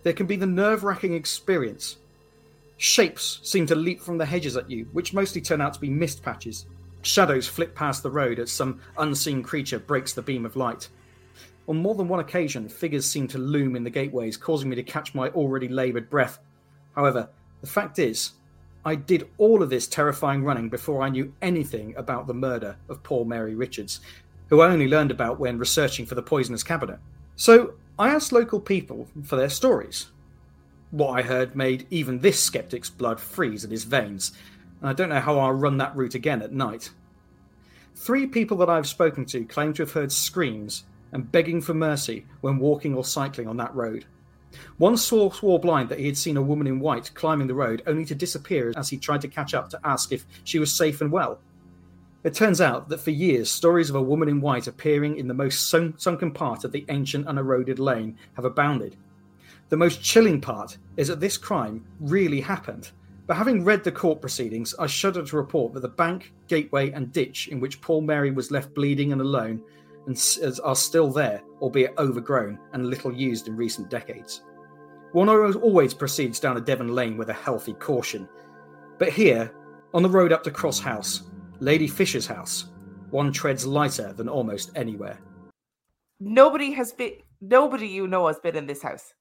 there 0.02 0.14
can 0.14 0.26
be 0.26 0.38
the 0.38 0.48
nerve 0.48 0.84
wracking 0.84 1.14
experience. 1.14 1.98
Shapes 2.78 3.40
seem 3.44 3.68
to 3.68 3.76
leap 3.76 4.02
from 4.02 4.18
the 4.18 4.26
hedges 4.26 4.58
at 4.58 4.72
you, 4.72 4.88
which 4.94 5.14
mostly 5.14 5.42
turn 5.42 5.62
out 5.62 5.74
to 5.76 5.80
be 5.80 5.90
mist 5.90 6.24
patches. 6.24 6.66
Shadows 7.04 7.48
flit 7.48 7.76
past 7.76 8.04
the 8.04 8.12
road 8.12 8.40
as 8.40 8.52
some 8.52 8.82
unseen 8.98 9.44
creature 9.44 9.80
breaks 9.80 10.14
the 10.14 10.22
beam 10.22 10.46
of 10.46 10.56
light. 10.56 10.90
On 11.68 11.76
more 11.78 11.96
than 11.96 12.08
one 12.08 12.22
occasion, 12.22 12.70
figures 12.70 13.06
seemed 13.06 13.30
to 13.32 13.38
loom 13.38 13.76
in 13.76 13.84
the 13.84 13.90
gateways, 13.90 14.38
causing 14.38 14.70
me 14.70 14.76
to 14.78 14.84
catch 14.84 15.14
my 15.14 15.30
already 15.30 15.68
laboured 15.68 16.10
breath. 16.10 16.40
However, 16.96 17.30
the 17.62 17.68
fact 17.68 18.00
is, 18.00 18.32
I 18.86 18.96
did 18.96 19.30
all 19.38 19.62
of 19.62 19.70
this 19.70 19.86
terrifying 19.88 20.44
running 20.46 20.70
before 20.70 21.02
I 21.02 21.10
knew 21.10 21.34
anything 21.42 21.94
about 21.98 22.26
the 22.26 22.34
murder 22.34 22.78
of 22.88 23.04
poor 23.04 23.26
Mary 23.26 23.54
Richards, 23.54 24.00
who 24.48 24.62
I 24.62 24.72
only 24.72 24.88
learned 24.88 25.12
about 25.12 25.40
when 25.40 25.58
researching 25.58 26.06
for 26.06 26.16
the 26.16 26.22
Poisonous 26.22 26.64
Cabinet. 26.64 27.00
So 27.36 27.74
I 28.00 28.10
asked 28.10 28.32
local 28.32 28.62
people 28.62 29.10
for 29.24 29.36
their 29.36 29.50
stories. 29.50 30.08
What 30.92 31.20
I 31.20 31.22
heard 31.22 31.54
made 31.54 31.86
even 31.90 32.20
this 32.20 32.42
skeptic's 32.42 32.90
blood 32.90 33.20
freeze 33.20 33.66
in 33.66 33.72
his 33.72 33.84
veins, 33.84 34.32
and 34.80 34.90
I 34.90 34.94
don't 34.94 35.10
know 35.10 35.20
how 35.20 35.38
I'll 35.38 35.52
run 35.52 35.78
that 35.80 35.98
route 35.98 36.16
again 36.16 36.42
at 36.42 36.54
night. 36.54 36.92
Three 37.94 38.26
people 38.26 38.56
that 38.58 38.70
I've 38.70 38.88
spoken 38.88 39.26
to 39.26 39.44
claim 39.44 39.74
to 39.74 39.82
have 39.82 39.92
heard 39.92 40.14
screams 40.14 40.86
and 41.12 41.32
begging 41.32 41.62
for 41.62 41.74
mercy 41.74 42.26
when 42.42 42.60
walking 42.60 42.96
or 42.96 43.04
cycling 43.04 43.48
on 43.48 43.58
that 43.58 43.76
road. 43.76 44.06
One 44.78 44.98
swore, 44.98 45.34
swore 45.34 45.60
blind 45.60 45.90
that 45.90 46.00
he 46.00 46.06
had 46.06 46.18
seen 46.18 46.38
a 46.38 46.42
woman 46.42 46.68
in 46.68 46.80
white 46.80 47.12
climbing 47.14 47.48
the 47.48 47.54
road 47.54 47.84
only 47.86 48.06
to 48.06 48.16
disappear 48.16 48.74
as 48.76 48.90
he 48.90 48.98
tried 48.98 49.22
to 49.22 49.28
catch 49.28 49.54
up 49.54 49.70
to 49.70 49.80
ask 49.84 50.12
if 50.12 50.26
she 50.44 50.60
was 50.60 50.72
safe 50.72 51.02
and 51.02 51.12
well. 51.12 51.40
It 52.24 52.34
turns 52.34 52.62
out 52.62 52.90
that 52.90 53.00
for 53.00 53.12
years, 53.12 53.50
stories 53.50 53.90
of 53.90 53.96
a 53.96 54.02
woman 54.02 54.28
in 54.28 54.42
white 54.42 54.68
appearing 54.68 55.18
in 55.18 55.28
the 55.28 55.34
most 55.34 55.70
sunken 55.70 56.32
part 56.32 56.64
of 56.64 56.72
the 56.72 56.86
ancient 56.90 57.28
and 57.28 57.38
eroded 57.38 57.80
lane 57.80 58.18
have 58.34 58.46
abounded. 58.46 58.96
The 59.70 59.78
most 59.78 60.02
chilling 60.02 60.42
part 60.42 60.78
is 60.96 61.10
that 61.10 61.20
this 61.20 61.38
crime 61.38 61.86
really 62.00 62.42
happened. 62.42 62.92
But 63.28 63.38
having 63.38 63.66
read 63.66 63.84
the 63.84 63.92
court 63.92 64.22
proceedings, 64.22 64.74
I 64.80 64.88
shudder 64.88 65.24
to 65.26 65.36
report 65.36 65.74
that 65.74 65.82
the 65.82 65.90
bank, 65.90 66.34
gateway, 66.48 66.92
and 66.92 67.12
ditch 67.12 67.50
in 67.50 67.60
which 67.60 67.82
poor 67.82 68.02
Mary 68.02 68.32
was 68.32 68.52
left 68.52 68.74
bleeding 68.74 69.12
and 69.12 69.20
alone 69.20 69.62
and 70.08 70.18
are 70.64 70.76
still 70.76 71.12
there, 71.12 71.44
albeit 71.62 71.94
overgrown 71.98 72.58
and 72.74 72.90
little 72.90 73.14
used 73.14 73.48
in 73.48 73.56
recent 73.56 73.90
decades. 73.90 74.42
One 75.12 75.30
always 75.30 75.94
proceeds 75.94 76.40
down 76.40 76.58
a 76.58 76.62
Devon 76.62 76.96
lane 76.96 77.18
with 77.18 77.30
a 77.30 77.34
healthy 77.34 77.74
caution. 77.74 78.28
But 78.98 79.10
here, 79.10 79.54
on 79.94 80.04
the 80.04 80.10
road 80.10 80.32
up 80.32 80.44
to 80.44 80.52
Cross 80.52 80.80
House, 80.80 81.24
Lady 81.60 81.88
Fisher's 81.88 82.28
house. 82.28 82.66
One 83.10 83.32
treads 83.32 83.66
lighter 83.66 84.14
than 84.14 84.28
almost 84.28 84.72
anywhere. 84.76 85.18
Nobody 86.20 86.72
has 86.72 86.92
been. 86.92 87.14
Nobody 87.40 87.88
you 87.88 88.08
know 88.08 88.28
has 88.28 88.40
been 88.40 88.56
in 88.56 88.66
this 88.66 88.82
house. 88.82 89.14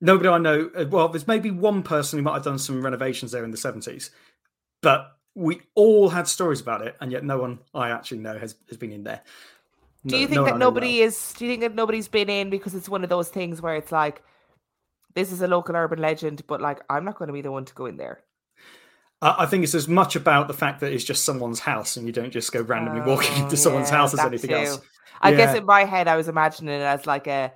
Nobody 0.00 0.28
I 0.28 0.38
know. 0.38 0.70
Uh, 0.76 0.86
well, 0.90 1.08
there's 1.08 1.26
maybe 1.26 1.50
one 1.50 1.82
person 1.82 2.18
who 2.18 2.22
might 2.22 2.34
have 2.34 2.44
done 2.44 2.58
some 2.58 2.82
renovations 2.82 3.32
there 3.32 3.44
in 3.44 3.50
the 3.50 3.56
70s, 3.56 4.10
but 4.82 5.16
we 5.34 5.62
all 5.74 6.08
had 6.08 6.26
stories 6.26 6.60
about 6.60 6.86
it, 6.86 6.96
and 7.00 7.12
yet 7.12 7.24
no 7.24 7.38
one 7.38 7.60
I 7.74 7.90
actually 7.90 8.18
know 8.18 8.36
has, 8.38 8.56
has 8.68 8.76
been 8.76 8.92
in 8.92 9.04
there. 9.04 9.22
Do 10.06 10.16
you 10.16 10.26
think 10.26 10.36
no 10.36 10.44
that 10.44 10.58
nobody 10.58 11.00
well. 11.00 11.08
is? 11.08 11.34
Do 11.34 11.44
you 11.44 11.50
think 11.50 11.60
that 11.62 11.74
nobody's 11.74 12.08
been 12.08 12.30
in 12.30 12.50
because 12.50 12.74
it's 12.74 12.88
one 12.88 13.04
of 13.04 13.10
those 13.10 13.28
things 13.28 13.60
where 13.60 13.76
it's 13.76 13.92
like, 13.92 14.22
this 15.14 15.32
is 15.32 15.42
a 15.42 15.48
local 15.48 15.76
urban 15.76 15.98
legend, 15.98 16.42
but 16.46 16.60
like 16.60 16.80
I'm 16.88 17.04
not 17.04 17.18
going 17.18 17.26
to 17.26 17.32
be 17.32 17.42
the 17.42 17.50
one 17.50 17.64
to 17.66 17.74
go 17.74 17.86
in 17.86 17.96
there. 17.96 18.22
I 19.22 19.44
think 19.44 19.64
it's 19.64 19.74
as 19.74 19.86
much 19.86 20.16
about 20.16 20.48
the 20.48 20.54
fact 20.54 20.80
that 20.80 20.92
it's 20.92 21.04
just 21.04 21.26
someone's 21.26 21.60
house 21.60 21.98
and 21.98 22.06
you 22.06 22.12
don't 22.12 22.30
just 22.30 22.52
go 22.52 22.62
randomly 22.62 23.02
walking 23.02 23.36
into 23.42 23.52
oh, 23.52 23.56
someone's 23.56 23.90
yeah, 23.90 23.96
house 23.96 24.14
as 24.14 24.20
anything 24.20 24.50
too. 24.50 24.56
else. 24.56 24.80
I 25.20 25.30
yeah. 25.30 25.36
guess 25.36 25.56
in 25.56 25.66
my 25.66 25.84
head 25.84 26.08
I 26.08 26.16
was 26.16 26.28
imagining 26.28 26.74
it 26.74 26.82
as 26.82 27.06
like 27.06 27.26
a 27.26 27.52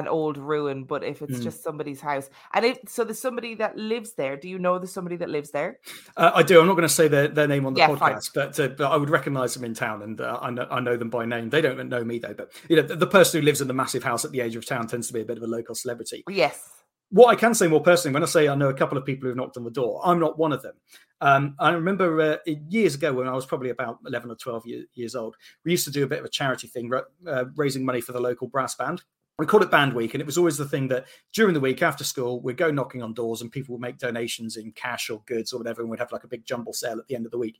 an 0.00 0.08
old 0.08 0.36
ruin, 0.36 0.84
but 0.84 1.04
if 1.04 1.22
it's 1.22 1.38
mm. 1.38 1.42
just 1.42 1.62
somebody's 1.62 2.00
house, 2.00 2.28
and 2.52 2.64
if 2.64 2.78
so, 2.88 3.04
there's 3.04 3.20
somebody 3.20 3.54
that 3.56 3.76
lives 3.76 4.14
there. 4.14 4.36
Do 4.36 4.48
you 4.48 4.58
know 4.58 4.78
there's 4.78 4.92
somebody 4.92 5.16
that 5.16 5.28
lives 5.28 5.50
there? 5.50 5.78
Uh, 6.16 6.32
I 6.34 6.42
do. 6.42 6.60
I'm 6.60 6.66
not 6.66 6.74
going 6.74 6.88
to 6.88 6.94
say 6.94 7.06
their, 7.06 7.28
their 7.28 7.46
name 7.46 7.66
on 7.66 7.74
the 7.74 7.80
yeah, 7.80 7.88
podcast, 7.88 8.30
but 8.34 8.58
uh, 8.58 8.68
but 8.68 8.90
I 8.90 8.96
would 8.96 9.10
recognise 9.10 9.54
them 9.54 9.64
in 9.64 9.74
town, 9.74 10.02
and 10.02 10.20
uh, 10.20 10.38
I 10.40 10.50
know 10.50 10.66
I 10.70 10.80
know 10.80 10.96
them 10.96 11.10
by 11.10 11.24
name. 11.24 11.50
They 11.50 11.60
don't 11.60 11.88
know 11.88 12.04
me 12.04 12.18
though, 12.18 12.34
but 12.34 12.52
you 12.68 12.76
know 12.76 12.82
the, 12.82 12.96
the, 12.96 13.06
person 13.06 13.40
who 13.40 13.44
lives 13.44 13.60
in 13.60 13.68
the 13.68 13.74
massive 13.74 14.02
house 14.02 14.24
at 14.24 14.30
the 14.30 14.40
edge 14.40 14.56
of 14.56 14.66
town 14.66 14.86
tends 14.86 15.08
to 15.08 15.12
be 15.12 15.20
a 15.20 15.24
bit 15.24 15.36
of 15.36 15.42
a 15.42 15.46
local 15.46 15.74
celebrity. 15.74 16.24
Yes. 16.28 16.68
What 17.12 17.26
I 17.26 17.34
can 17.34 17.54
say 17.54 17.66
more 17.66 17.82
personally, 17.82 18.14
when 18.14 18.22
I 18.22 18.26
say 18.26 18.48
I 18.48 18.54
know 18.54 18.68
a 18.68 18.74
couple 18.74 18.96
of 18.96 19.04
people 19.04 19.28
who've 19.28 19.36
knocked 19.36 19.56
on 19.56 19.64
the 19.64 19.70
door, 19.70 20.00
I'm 20.04 20.20
not 20.20 20.38
one 20.38 20.52
of 20.52 20.62
them. 20.62 20.74
Um, 21.20 21.56
I 21.58 21.70
remember 21.70 22.20
uh, 22.20 22.36
years 22.46 22.94
ago 22.94 23.12
when 23.12 23.26
I 23.26 23.34
was 23.34 23.44
probably 23.44 23.70
about 23.70 23.98
11 24.06 24.30
or 24.30 24.36
12 24.36 24.66
year, 24.66 24.84
years 24.94 25.16
old, 25.16 25.36
we 25.64 25.72
used 25.72 25.84
to 25.84 25.90
do 25.90 26.04
a 26.04 26.06
bit 26.06 26.20
of 26.20 26.24
a 26.24 26.30
charity 26.30 26.68
thing, 26.68 26.90
uh, 27.26 27.44
raising 27.56 27.84
money 27.84 28.00
for 28.00 28.12
the 28.12 28.20
local 28.20 28.46
brass 28.46 28.76
band 28.76 29.02
we 29.40 29.46
call 29.46 29.62
it 29.62 29.70
band 29.70 29.94
week 29.94 30.12
and 30.12 30.20
it 30.20 30.26
was 30.26 30.36
always 30.36 30.58
the 30.58 30.68
thing 30.68 30.88
that 30.88 31.06
during 31.32 31.54
the 31.54 31.60
week 31.60 31.82
after 31.82 32.04
school 32.04 32.42
we'd 32.42 32.58
go 32.58 32.70
knocking 32.70 33.02
on 33.02 33.14
doors 33.14 33.40
and 33.40 33.50
people 33.50 33.72
would 33.74 33.80
make 33.80 33.96
donations 33.96 34.58
in 34.58 34.70
cash 34.72 35.08
or 35.08 35.22
goods 35.24 35.52
or 35.52 35.58
whatever 35.58 35.80
and 35.80 35.90
we'd 35.90 35.98
have 35.98 36.12
like 36.12 36.24
a 36.24 36.28
big 36.28 36.44
jumble 36.44 36.74
sale 36.74 36.98
at 36.98 37.06
the 37.06 37.14
end 37.14 37.24
of 37.24 37.32
the 37.32 37.38
week 37.38 37.58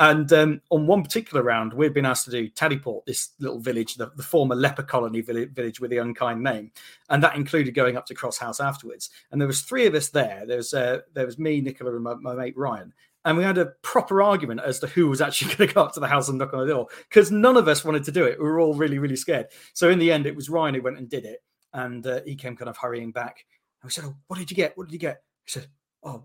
and 0.00 0.32
um, 0.32 0.60
on 0.70 0.86
one 0.86 1.02
particular 1.04 1.44
round 1.44 1.72
we'd 1.72 1.94
been 1.94 2.06
asked 2.06 2.24
to 2.24 2.30
do 2.30 2.48
Taddiport 2.48 3.04
this 3.06 3.30
little 3.38 3.60
village 3.60 3.94
the, 3.94 4.10
the 4.16 4.22
former 4.22 4.56
leper 4.56 4.82
colony 4.82 5.20
village, 5.20 5.50
village, 5.50 5.78
with 5.78 5.90
the 5.90 5.98
unkind 5.98 6.42
name 6.42 6.72
and 7.10 7.22
that 7.22 7.36
included 7.36 7.74
going 7.74 7.96
up 7.96 8.06
to 8.06 8.14
cross 8.14 8.38
house 8.38 8.58
afterwards 8.58 9.10
and 9.30 9.40
there 9.40 9.46
was 9.46 9.62
three 9.62 9.86
of 9.86 9.94
us 9.94 10.08
there 10.08 10.44
there 10.46 10.56
was 10.56 10.74
uh, 10.74 10.98
there 11.14 11.26
was 11.26 11.38
me 11.38 11.60
nicola 11.60 11.94
and 11.94 12.02
my, 12.02 12.14
my 12.14 12.34
mate 12.34 12.56
ryan 12.56 12.92
and 13.24 13.36
we 13.36 13.44
had 13.44 13.58
a 13.58 13.66
proper 13.82 14.22
argument 14.22 14.60
as 14.64 14.78
to 14.80 14.86
who 14.86 15.08
was 15.08 15.20
actually 15.20 15.54
going 15.54 15.68
to 15.68 15.74
go 15.74 15.82
up 15.82 15.92
to 15.94 16.00
the 16.00 16.06
house 16.06 16.28
and 16.28 16.38
knock 16.38 16.54
on 16.54 16.66
the 16.66 16.72
door 16.72 16.88
because 17.08 17.30
none 17.30 17.56
of 17.56 17.68
us 17.68 17.84
wanted 17.84 18.04
to 18.04 18.12
do 18.12 18.24
it. 18.24 18.38
We 18.38 18.44
were 18.44 18.60
all 18.60 18.74
really, 18.74 18.98
really 18.98 19.16
scared. 19.16 19.48
So 19.74 19.90
in 19.90 19.98
the 19.98 20.10
end, 20.10 20.26
it 20.26 20.34
was 20.34 20.48
Ryan 20.48 20.74
who 20.74 20.82
went 20.82 20.98
and 20.98 21.08
did 21.08 21.24
it, 21.24 21.42
and 21.72 22.06
uh, 22.06 22.20
he 22.24 22.34
came 22.34 22.56
kind 22.56 22.68
of 22.68 22.76
hurrying 22.76 23.12
back. 23.12 23.44
And 23.82 23.88
we 23.88 23.92
said, 23.92 24.04
"Oh, 24.04 24.16
what 24.26 24.38
did 24.38 24.50
you 24.50 24.56
get? 24.56 24.76
What 24.76 24.86
did 24.86 24.92
you 24.92 24.98
get?" 24.98 25.22
He 25.44 25.50
said, 25.50 25.66
"Oh." 26.02 26.24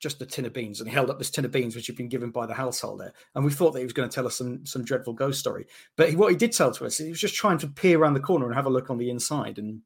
Just 0.00 0.20
a 0.20 0.26
tin 0.26 0.44
of 0.44 0.52
beans, 0.52 0.80
and 0.80 0.88
he 0.88 0.94
held 0.94 1.08
up 1.08 1.18
this 1.18 1.30
tin 1.30 1.44
of 1.44 1.52
beans, 1.52 1.74
which 1.74 1.86
had 1.86 1.96
been 1.96 2.08
given 2.08 2.30
by 2.30 2.46
the 2.46 2.54
householder. 2.54 3.12
And 3.34 3.44
we 3.44 3.52
thought 3.52 3.72
that 3.72 3.78
he 3.78 3.84
was 3.84 3.92
going 3.92 4.08
to 4.08 4.14
tell 4.14 4.26
us 4.26 4.36
some 4.36 4.66
some 4.66 4.84
dreadful 4.84 5.14
ghost 5.14 5.38
story. 5.38 5.66
But 5.96 6.10
he, 6.10 6.16
what 6.16 6.30
he 6.30 6.36
did 6.36 6.52
tell 6.52 6.72
to 6.72 6.84
us, 6.84 6.98
he 6.98 7.08
was 7.08 7.20
just 7.20 7.34
trying 7.34 7.58
to 7.58 7.68
peer 7.68 7.98
around 7.98 8.14
the 8.14 8.20
corner 8.20 8.46
and 8.46 8.54
have 8.54 8.66
a 8.66 8.70
look 8.70 8.90
on 8.90 8.98
the 8.98 9.10
inside, 9.10 9.58
and 9.58 9.80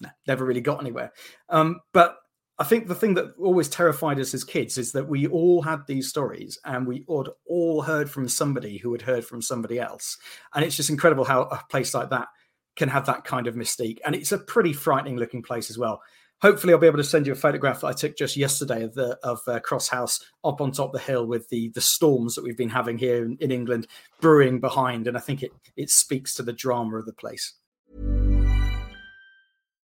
nah, 0.00 0.10
never 0.26 0.44
really 0.44 0.60
got 0.60 0.80
anywhere. 0.80 1.12
Um, 1.48 1.80
but 1.92 2.16
I 2.60 2.64
think 2.64 2.88
the 2.88 2.94
thing 2.94 3.14
that 3.14 3.34
always 3.38 3.68
terrified 3.68 4.18
us 4.18 4.34
as 4.34 4.42
kids 4.42 4.78
is 4.78 4.90
that 4.92 5.08
we 5.08 5.28
all 5.28 5.62
had 5.62 5.86
these 5.86 6.08
stories 6.08 6.58
and 6.64 6.88
we 6.88 7.04
had 7.08 7.28
all 7.46 7.82
heard 7.82 8.10
from 8.10 8.28
somebody 8.28 8.78
who 8.78 8.90
had 8.90 9.02
heard 9.02 9.24
from 9.24 9.40
somebody 9.40 9.78
else. 9.78 10.18
And 10.54 10.64
it's 10.64 10.76
just 10.76 10.90
incredible 10.90 11.24
how 11.24 11.42
a 11.42 11.62
place 11.70 11.94
like 11.94 12.10
that 12.10 12.26
can 12.74 12.88
have 12.88 13.06
that 13.06 13.24
kind 13.24 13.46
of 13.46 13.54
mystique. 13.54 13.98
And 14.04 14.16
it's 14.16 14.32
a 14.32 14.38
pretty 14.38 14.72
frightening 14.72 15.16
looking 15.16 15.42
place 15.42 15.70
as 15.70 15.78
well. 15.78 16.02
Hopefully, 16.40 16.72
I'll 16.72 16.78
be 16.78 16.86
able 16.86 16.98
to 16.98 17.04
send 17.04 17.26
you 17.26 17.32
a 17.32 17.36
photograph 17.36 17.80
that 17.80 17.88
I 17.88 17.92
took 17.92 18.16
just 18.16 18.36
yesterday 18.36 18.84
of 18.84 18.94
the 18.94 19.18
of 19.24 19.40
uh, 19.48 19.58
Cross 19.58 19.88
House 19.88 20.20
up 20.44 20.60
on 20.60 20.70
top 20.70 20.94
of 20.94 21.00
the 21.00 21.06
hill 21.06 21.26
with 21.26 21.48
the 21.48 21.70
the 21.70 21.80
storms 21.80 22.34
that 22.36 22.44
we've 22.44 22.56
been 22.56 22.70
having 22.70 22.96
here 22.96 23.24
in, 23.24 23.36
in 23.40 23.50
England 23.50 23.88
brewing 24.20 24.60
behind, 24.60 25.08
and 25.08 25.16
I 25.16 25.20
think 25.20 25.42
it 25.42 25.50
it 25.76 25.90
speaks 25.90 26.34
to 26.34 26.42
the 26.44 26.52
drama 26.52 26.96
of 26.96 27.06
the 27.06 27.12
place. 27.12 27.54